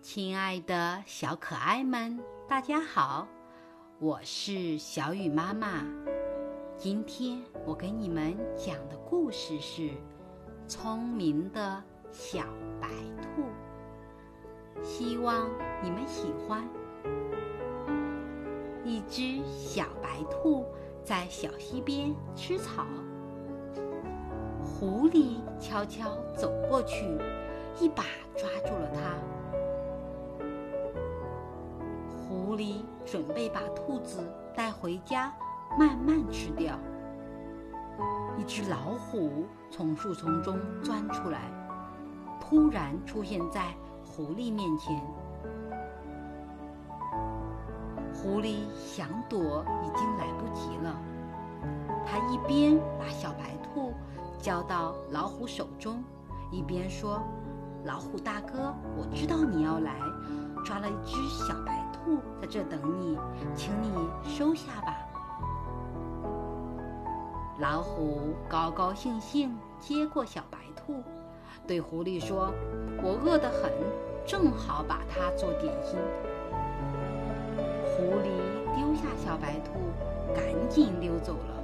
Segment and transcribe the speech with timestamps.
[0.00, 3.26] 亲爱的小可爱们，大家好，
[3.98, 5.84] 我是小雨妈妈。
[6.76, 9.82] 今天我给你们讲的故事是
[10.68, 11.82] 《聪明的
[12.12, 12.44] 小
[12.80, 12.88] 白
[13.20, 13.42] 兔》，
[14.84, 15.50] 希望
[15.82, 16.66] 你们喜欢。
[18.84, 20.64] 一只小白兔
[21.02, 22.86] 在小溪边吃草，
[24.62, 27.04] 狐狸悄悄走过去，
[27.80, 28.04] 一把
[28.36, 29.18] 抓住了它。
[32.58, 34.18] 狐狸准备把兔子
[34.52, 35.32] 带回家，
[35.78, 36.76] 慢慢吃掉。
[38.36, 41.52] 一只老虎从树丛中钻出来，
[42.40, 43.72] 突然出现在
[44.04, 45.00] 狐狸面前。
[48.12, 51.00] 狐狸想躲，已经来不及了。
[52.04, 53.94] 他一边把小白兔
[54.40, 56.02] 交到老虎手中，
[56.50, 57.22] 一边说
[57.86, 59.94] ：“老虎大哥，我知道你要来，
[60.64, 61.77] 抓了一只小白。”
[62.40, 63.18] 在这等你，
[63.54, 64.96] 请你收下吧。
[67.58, 71.02] 老虎高高兴兴接过小白兔，
[71.66, 72.52] 对狐狸说
[73.02, 73.72] ：“我饿得很，
[74.24, 75.98] 正好把它做点心。”
[77.90, 78.30] 狐狸
[78.76, 79.72] 丢下小白兔，
[80.32, 81.58] 赶紧溜走了。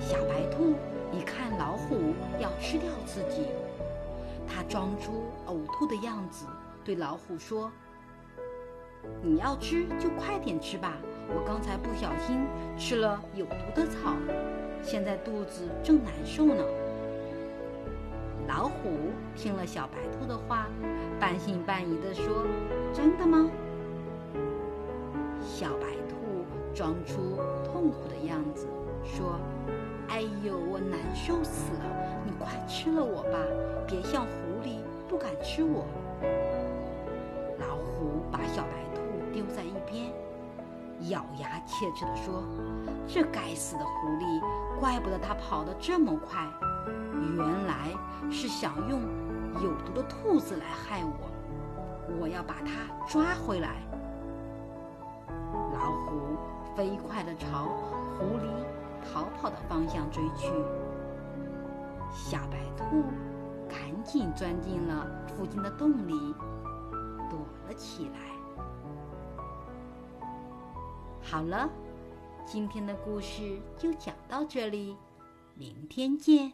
[0.00, 0.74] 小白兔
[1.12, 3.46] 一看老虎要吃掉自己，
[4.46, 6.46] 它装出呕吐的样子，
[6.84, 7.70] 对老虎说。
[9.22, 14.14] 你要吃就快点吃吧，我刚才不小心吃了有毒的草，
[14.82, 16.62] 现在肚子正难受呢。
[18.46, 18.90] 老虎
[19.34, 20.66] 听了小白兔的话，
[21.18, 22.44] 半信半疑地说
[22.92, 23.50] ：“真的吗？”
[25.40, 28.66] 小白兔装出痛苦的样子，
[29.02, 29.40] 说
[30.08, 32.20] ：“哎呦，我难受死了！
[32.26, 33.38] 你快吃了我吧，
[33.86, 34.30] 别像狐
[34.62, 34.76] 狸
[35.08, 35.86] 不敢吃我。”
[37.58, 38.83] 老虎把小白。
[39.34, 40.12] 丢在一边，
[41.10, 42.44] 咬牙切齿地说
[43.04, 44.40] ：“这该死的狐狸，
[44.78, 46.48] 怪不得它跑得这么快，
[47.36, 47.92] 原来
[48.30, 49.02] 是想用
[49.60, 51.28] 有毒的兔子来害我。
[52.20, 53.82] 我要把它抓回来。”
[55.74, 56.38] 老虎
[56.76, 57.64] 飞快地朝
[58.16, 58.46] 狐狸
[59.04, 60.48] 逃跑的方向追去，
[62.12, 63.02] 小白兔
[63.68, 65.04] 赶紧钻进了
[65.36, 66.34] 附近的洞里，
[67.28, 68.33] 躲了起来。
[71.26, 71.68] 好了，
[72.46, 74.94] 今天的故事就讲到这里，
[75.54, 76.52] 明天见。